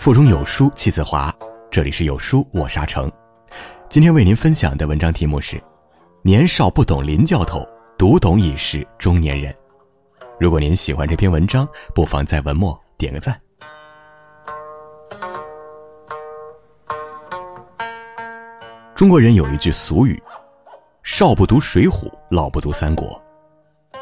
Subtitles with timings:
[0.00, 1.30] 腹中有书气自华。
[1.70, 3.12] 这里是有书，我沙城。
[3.90, 5.62] 今天为您分享的文章题目是：
[6.22, 9.54] 年少不懂林教头，读懂已是中年人。
[10.38, 13.38] 如果您喜欢这篇文章，不妨在文末点个赞。
[18.94, 20.18] 中国人有一句俗语
[21.04, 23.22] ：“少不读水浒，老不读三国。”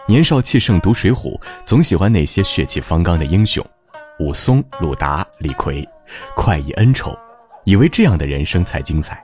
[0.06, 3.66] 年少气盛读水浒，总喜欢那些血气方刚的英雄。
[4.18, 5.88] 武松、鲁达、李逵，
[6.34, 7.16] 快意恩仇，
[7.64, 9.22] 以为这样的人生才精彩。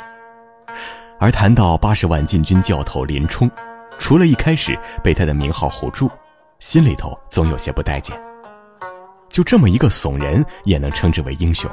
[1.18, 3.50] 而谈到八十万禁军教头林冲，
[3.98, 6.08] 除了一开始被他的名号唬住，
[6.60, 8.16] 心里头总有些不待见。
[9.28, 11.68] 就这么一个怂人，也能称之为英雄？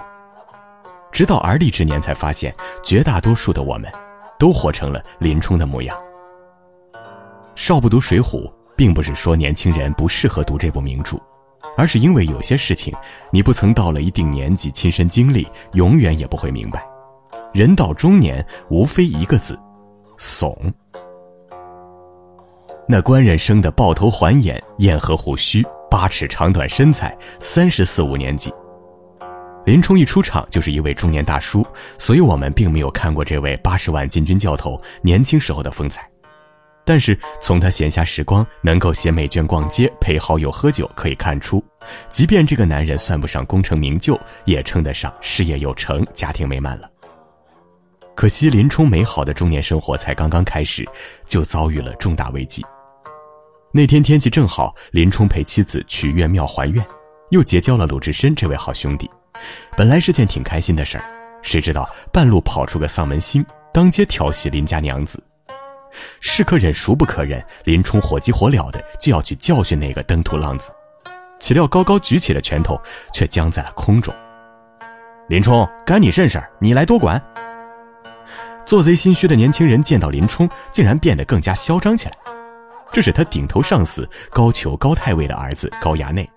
[1.11, 3.91] 直到而立之年，才发现绝大多数的我们，
[4.39, 5.95] 都活成了林冲的模样。
[7.53, 11.21] 少不读水浒，并不是说年轻人不适合读这部名著。
[11.77, 12.93] 而是因为有些事情，
[13.31, 16.85] 你不曾到了一定年纪亲身经历，永远也不会明白。
[17.53, 19.57] 人到中年，无非一个字：
[20.17, 20.55] 怂。
[22.87, 28.53] 那官人生的豹头环眼、燕颌虎须、八尺长短身材，三十四五年纪。
[29.65, 31.65] 林冲一出场就是一位中年大叔，
[31.97, 36.10] 所以我们并没有看过这位八十万禁军教头年轻时候的风采。
[36.91, 41.63] 但是从他闲暇时光能够写美眷逛街、陪好友喝酒可以看出，
[42.09, 46.91] 即便这个男人算不上功成名就，也称得上事业有成、家庭美满了。
[48.13, 50.85] 可惜林冲美好的中年生活才刚刚开始，
[51.25, 52.61] 就遭遇了重大危机。
[53.71, 56.85] 那天天气正好，林冲陪妻子去岳庙还愿，
[57.29, 59.09] 又结交了鲁智深这位好兄弟，
[59.77, 61.05] 本来是件挺开心的事儿，
[61.41, 65.23] 谁知道半路跑出个丧门星，当街调戏林家娘子。
[66.19, 67.43] 是可忍，孰不可忍？
[67.63, 70.71] 林冲火急火燎的就要去教训那个登徒浪子，
[71.39, 72.79] 岂料高高举起的拳头
[73.13, 74.13] 却僵在了空中。
[75.27, 76.49] 林冲，干你甚事儿？
[76.59, 77.21] 你来多管。
[78.65, 82.15] 做贼心虚的年轻人见到林冲，竟然变得更加嚣张起来。
[82.91, 86.29] 这是他顶头上司高俅高太尉的儿子高衙内，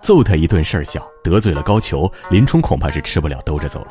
[0.00, 3.88] 揍他一顿事儿小，得罪了高俅，林冲恐怕是吃不了兜着走了。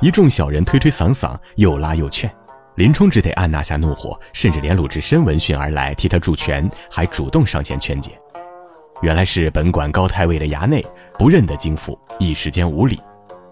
[0.00, 2.28] 一众小人推推搡搡，又拉又劝。
[2.76, 8.10] 林冲只得按捺下怒火，甚至连鲁智深闻讯而来替他助拳，还主动上前劝解。
[9.00, 10.84] 原来是本管高太尉的衙内
[11.18, 13.00] 不认得京府，一时间无礼。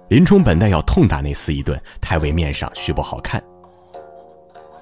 [0.08, 3.42] 林冲本待要痛打那厮一顿，太尉面上须不好看。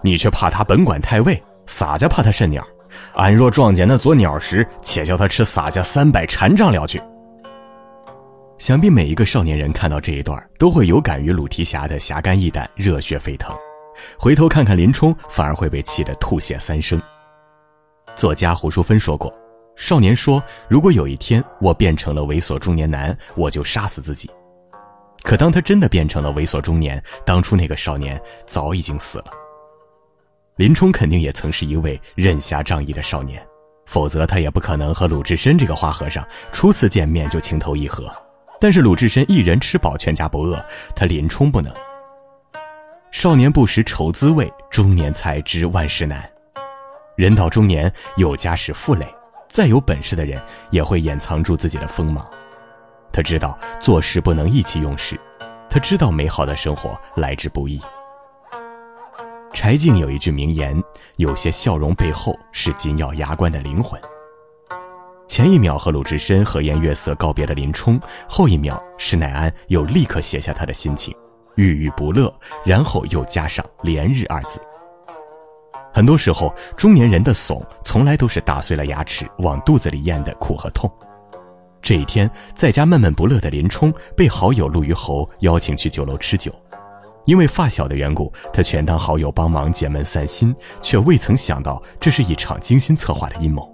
[0.03, 2.67] 你却怕他本管太尉，洒家怕他甚鸟？
[3.15, 7.01] 俺若撞见那撮鸟时，且叫他吃洒家三百禅杖了去。
[8.59, 13.55] 想必每一个少年人看到这一段，都会有感于鲁提辖的侠肝义胆，热血沸腾。
[14.19, 17.01] 回头看看林冲，反而会被气得吐血三升。
[18.17, 19.33] 作家胡淑芬说过
[19.77, 24.31] ：“少年说，如果有一天我变成了猥琐中年男，我就杀死自己。
[25.23, 29.27] 可当他真的变成了猥琐中年，当初那个少年早已经死了。
[30.57, 33.47] 林冲肯定也曾是一位任侠仗义的少年，
[33.87, 38.11] 否则他也不可能和鲁智深这个花和尚初次见面就情投意合。
[38.59, 40.62] 但是鲁智深一人吃饱全家不饿，
[40.95, 41.72] 他林冲不能。”
[43.10, 46.28] 少年不识愁滋味，中年才知万事难。
[47.16, 49.06] 人到中年，有家室负累，
[49.48, 50.41] 再有本事的人
[50.71, 52.26] 也会掩藏住自己的锋芒。
[53.12, 55.21] 他知道做事不能意气用事，
[55.69, 57.81] 他知道美好的生活来之不易。
[59.53, 60.81] 柴静有一句名言
[61.19, 64.00] ：“有些笑容背后是紧咬牙关的灵魂。”
[65.27, 71.15] 前一秒和鲁智深和颜悦色告别的林冲，后一秒施耐庵又立刻写下他的心情。
[71.56, 72.33] 郁郁不乐，
[72.65, 74.61] 然后又加上“连日”二字。
[75.93, 80.91] 很多时候，中年人的怂，从来都是打碎了牙齿往肚子里咽的苦和痛。
[81.83, 86.53] 这一天，在家闷闷不乐的林冲，被好友陆虞侯邀请去酒楼吃酒。
[87.25, 93.71] 因为发小的缘故，他全当好友帮忙解闷散心，却未曾想到这是一场精心策划的阴谋。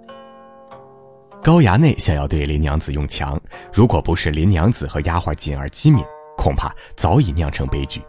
[1.43, 3.39] 高衙内想要对林娘子用强，
[3.71, 6.03] 如果不是林娘子和丫鬟锦儿机敏。
[6.37, 8.01] 恐怕早已酿成悲剧。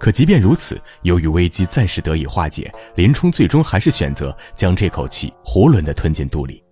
[0.00, 6.62] 可即便如此，由于危机暂时得以化解，林冲最终还是选择将这口气囫囵地吞进肚里。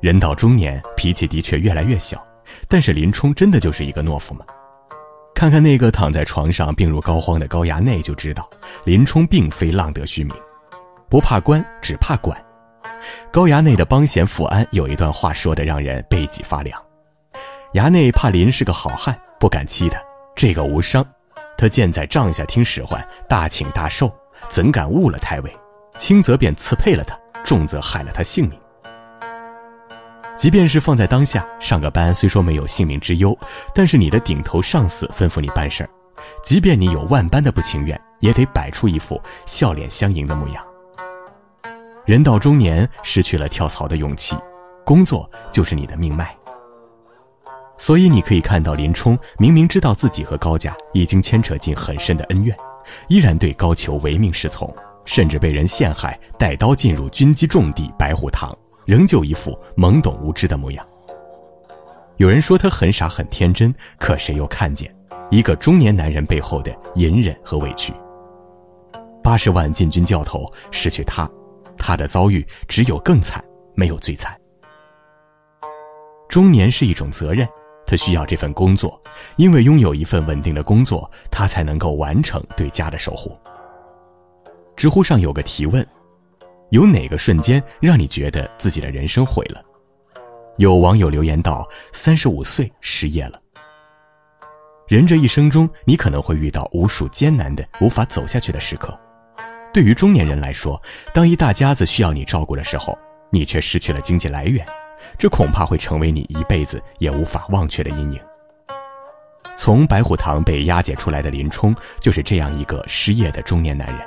[0.00, 2.22] 人到中年，脾气的确越来越小，
[2.68, 4.44] 但是林冲真的就是一个懦夫吗？
[5.34, 8.50] 看看那个躺在床上病入膏肓的高衙内，就知道
[8.84, 10.36] 林冲并非浪得虚名，
[11.08, 12.36] 不怕官，只怕管。
[13.30, 16.78] 高衙内的帮闲富安有一段话说的让人背脊发凉：
[17.74, 19.18] 衙内怕林是个好汉。
[19.38, 20.00] 不敢欺他，
[20.36, 21.04] 这个无伤。
[21.58, 24.08] 他见在帐下听使唤，大请大受，
[24.48, 25.52] 怎敢误了太尉？
[25.98, 28.56] 轻则便辞配了他，重则害了他性命。
[30.36, 33.36] 即便是放在当下，上个班虽说没有性命之忧，
[33.74, 35.90] 但是你的顶头上司吩咐你办事儿，
[36.44, 40.64] 即便你有万般的不情愿，也得摆出一副笑脸相迎的模样。
[42.04, 44.36] 人到中年，失去了跳槽的勇气，
[44.84, 46.32] 工作就是你的命脉。
[47.82, 52.56] 所以你可以看到，林冲明明知道自己和高家已经牵扯进很深的恩怨，
[53.08, 54.72] 依然对高俅唯命是从，
[55.04, 58.56] 甚至被人陷害，带刀进入军机重地白虎堂，
[58.86, 60.86] 仍旧一副懵懂无知的模样。
[62.18, 64.94] 有人说他很傻很天真，可谁又看见
[65.28, 67.92] 一个中年男人背后的隐忍和委屈？
[69.24, 71.28] 八十万禁军教头失去他，
[71.76, 73.44] 他的遭遇只有更惨，
[73.74, 74.38] 没有最惨。
[76.28, 77.44] 中年是一种责任。
[77.86, 79.00] 他需要这份工作，
[79.36, 83.36] 因为拥有一份稳定的工作，他才能够完成对家的守护。
[84.76, 85.86] 知乎上有个提问：
[86.70, 89.62] 有哪个瞬间让你觉得自己的人生毁了？
[90.56, 93.40] 有网友留言道：“三十五岁失业了。”
[94.88, 98.98] 人这一生中，你可能会遇到无数艰难的、无法走下去的时刻。
[99.72, 100.80] 对于中年人来说，
[101.14, 102.98] 当一大家子需要你照顾的时候，
[103.30, 104.66] 你却失去了经济来源。
[105.18, 108.20] 这恐怕会成为你一辈子也无法忘却的阴影。
[109.56, 113.98] 从白虎堂被押解出来的林冲，就是这样一个失业的中年男人，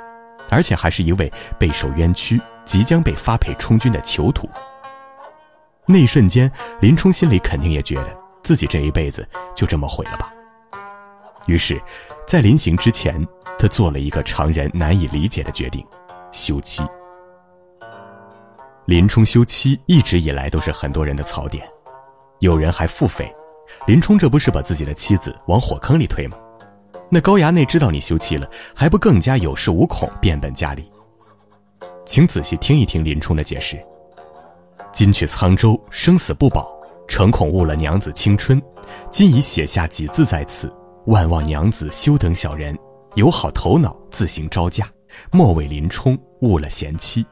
[0.50, 4.48] 而且还是一位备受冤屈、即将被发配充军的囚徒。
[5.86, 6.50] 那一瞬间，
[6.80, 10.32] 林冲心里肯定也觉得自己这一辈子就这么毁了吧。
[11.46, 11.80] 于是，
[12.26, 13.24] 在临行之前，
[13.56, 15.86] 他做了一个常人难以理解的决定：
[16.32, 16.82] 休妻。
[18.86, 21.66] 林冲休妻一直以来都是很多人的槽点，
[22.38, 23.28] 有人还腹诽：
[23.84, 26.38] 林冲这不是把自己的妻子往火坑里推吗？
[27.10, 30.88] 那高衙内知道你休妻了，还不更加有恃无恐，变本加厉？
[32.04, 33.76] 请仔细听一听林冲的解释：
[34.92, 36.72] 今去沧州，生死不保，
[37.08, 38.62] 诚恐误了娘子青春，
[39.10, 40.72] 今已写下几字在此，
[41.06, 42.78] 万望娘子休等小人，
[43.16, 44.88] 有好头脑自行招架，
[45.32, 47.26] 莫为林冲误了贤妻。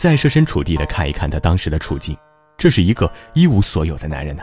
[0.00, 2.16] 再设身处地的看一看他当时的处境，
[2.56, 4.42] 这是一个一无所有的男人呢。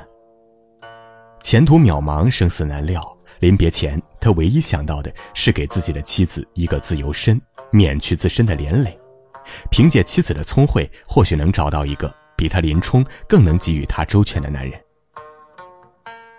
[1.42, 3.02] 前途渺茫，生死难料。
[3.40, 8.96] 临别前，他唯一想到的是给自己的妻子一个自由身，免去自身的连累。
[9.72, 14.80] 凭借妻子的聪慧，或许能找到一个比他林冲更能给予他周全的男人。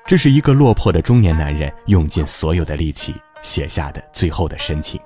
[0.07, 3.13] 这是一个落魄的中年男人用尽所有的力气
[3.43, 5.01] 写下的最后的深情。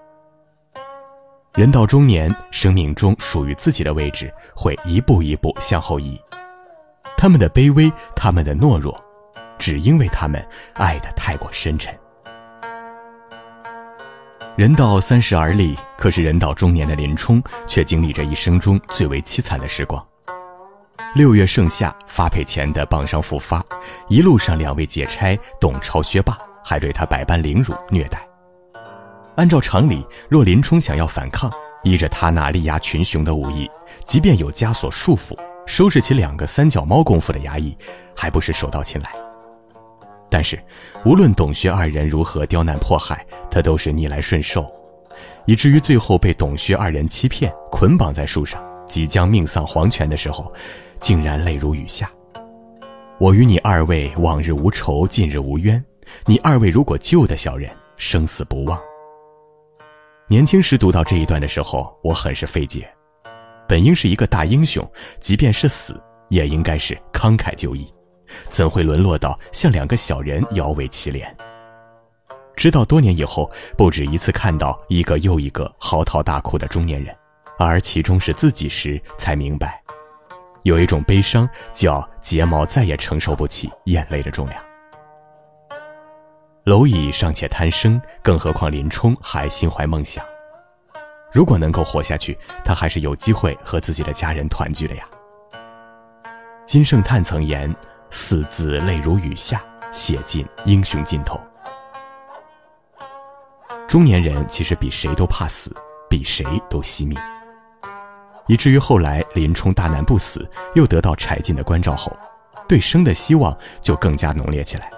[1.54, 6.18] 人到中年，生命中属于自己的位置会一步一步向后移。
[7.14, 8.98] 他们的卑微，他们的懦弱，
[9.58, 11.94] 只因为他们爱得太过深沉。
[14.56, 20.02] 人到三十而立，可是人到中年的林冲却经历着一生中最为凄惨的时光。
[21.14, 23.62] 六月盛夏，发配前的傍上复发，
[24.08, 28.26] 一路上两位解差董超、薛霸还对他百般凌辱虐待。
[29.36, 31.50] 按照常理，若林冲想要反抗，
[31.82, 33.70] 依着他那力压群雄的武艺，
[34.04, 35.34] 即便有枷锁束缚，
[35.66, 37.76] 收拾起两个三脚猫功夫的衙役，
[38.14, 39.10] 还不是手到擒来？
[40.28, 40.62] 但是，
[41.04, 44.70] 无论董薛二人如何刁难迫害，他都是逆来顺受，
[45.46, 50.52] 以至于最后被董薛二人欺骗，捆绑在树上，即将命丧黄泉的时候，
[51.00, 52.10] 竟然泪如雨下。
[53.18, 55.82] 我与你二位往日无仇，近日无冤，
[56.26, 58.78] 你二位如果救的小人，生死不忘。
[60.28, 62.88] 年轻时读到这一段的时候，我很是费解。
[63.68, 64.88] 本应是一个大英雄，
[65.18, 67.92] 即便是死，也应该是慷慨就义，
[68.48, 71.26] 怎会沦落到像两个小人摇尾乞怜？
[72.56, 77.14] 直到多年以后，不止一次看到一个又一个嚎啕大哭的中年人，
[77.58, 79.82] 而其中是自己时，才明白，
[80.62, 84.62] 有一种悲伤叫睫毛再也承受不起眼泪的重量。
[86.64, 90.24] 蝼蚁尚且贪生，更何况林冲还心怀梦想。
[91.32, 95.04] 如果能够活下去，他还是有机会和自己的家人团聚的呀。
[96.64, 97.74] 金圣叹曾言
[98.10, 101.40] ：“四字泪如雨下，写尽英雄尽头。”
[103.88, 105.74] 中年人其实比谁都怕死，
[106.08, 107.18] 比谁都惜命，
[108.46, 112.16] 以至于后来林冲大难不死，又得到柴进的关照后，
[112.68, 114.88] 对生的希望就更加浓烈起来。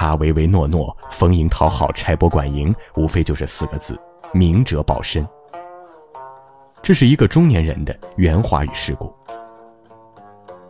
[0.00, 4.00] 他唯唯诺诺，逢迎讨好，差拨管营，无非就是四个字：
[4.32, 5.28] 明哲保身。
[6.82, 9.14] 这是一个中年人的圆滑与世故。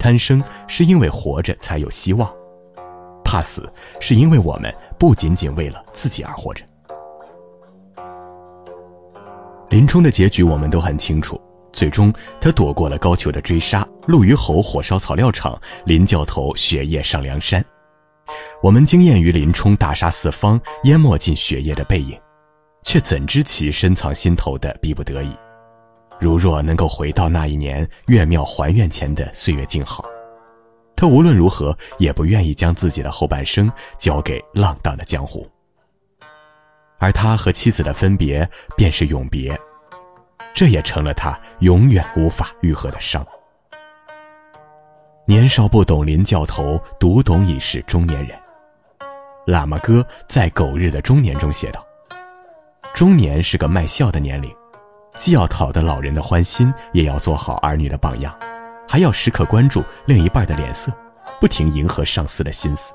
[0.00, 2.28] 贪生是因为活着才有希望，
[3.24, 6.64] 怕死是因为我们不仅仅为了自己而活着。
[9.68, 17.64] 林冲的结局我们都很清楚，最终他躲过了高俅的追杀，陆虞侯火烧草料场，林教头雪夜上梁山。
[18.62, 22.20] 我们惊艳于林冲大杀四方、淹没进血液的背影，
[22.82, 25.34] 却怎知其深藏心头的逼不得已？
[26.20, 30.04] 如若能够回到那一年岳庙还愿前的岁月静好，
[30.94, 35.48] 他无论如何也不愿意将自己的后半生交给浪荡的江湖。
[36.98, 39.58] 而他和妻子的分别便是永别，
[40.52, 43.26] 这也成了他永远无法愈合的伤。
[45.26, 48.38] 年少不懂林教头，读懂已是中年人。
[49.50, 51.84] 喇嘛哥在《狗日的中年》中写道
[52.94, 54.54] ：“中年是个卖笑的年龄。”
[55.18, 58.32] 既要讨得老人的欢心，也要做好儿女的榜样，
[58.88, 60.92] 还要时刻关注另一半的脸色，
[61.40, 62.92] 不停迎合上司的心思。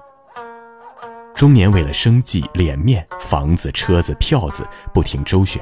[1.35, 5.61] 中年为了生计、脸面、房子、车子、票子不停周旋，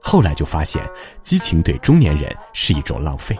[0.00, 0.88] 后来就发现，
[1.20, 3.36] 激情对中年人是一种浪费，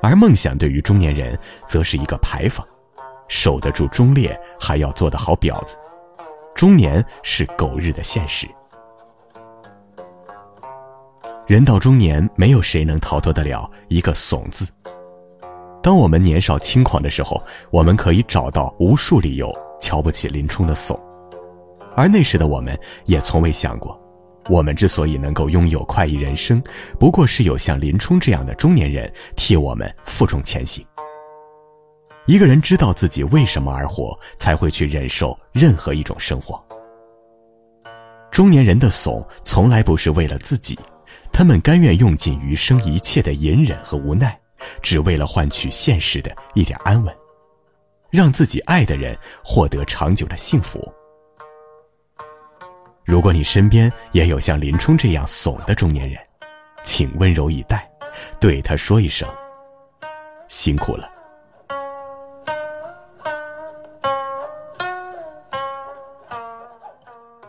[0.00, 1.36] 而梦想对于中年人
[1.66, 2.64] 则是一个牌坊，
[3.28, 5.76] 守得住忠烈，还要做得好婊子。
[6.54, 8.46] 中年是狗日的现实。
[11.46, 14.66] 人到中年，没有谁能逃脱得了一个“怂”字。
[15.82, 20.98] 当我们年少轻狂的时候，我们可以找到无数理由瞧不起林冲的怂，
[21.96, 24.00] 而那时的我们也从未想过，
[24.48, 26.62] 我们之所以能够拥有快意人生，
[27.00, 30.86] 不过是有像林冲这样的中年人替我们负重前行。
[32.26, 36.62] 一个人知道自己为什么而活，才会去忍受任何一种生活。
[38.30, 40.78] 中年人的怂，从来不是为了自己。
[41.32, 44.38] 他们甘愿用尽余生一切的隐忍和无奈，
[44.82, 47.14] 只为了换取现实的一点安稳，
[48.10, 50.92] 让自己爱的人获得长久的幸福。
[53.04, 56.18] 如果你身边也有像林冲这样怂的中年人，
[56.84, 57.90] 请温柔以待，
[58.38, 59.28] 对他说一声：
[60.48, 61.10] 辛苦了。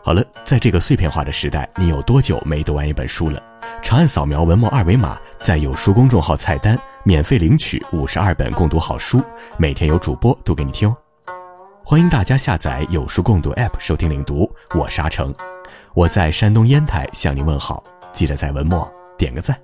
[0.04, 3.42] 好了，在这个碎片化的时代，你有多久没读完一本书了？
[3.82, 9.22] 长按扫描文末二维码，在有书公众号菜单免费领取五十二本共读好书，
[9.56, 10.94] 每天有主播读给你听哦。
[11.82, 15.34] 欢迎大家下载有书共读 App 收听领读，我是沙成，
[15.94, 17.82] 我在山东烟台向您问好，
[18.12, 19.58] 记得在文末点个赞。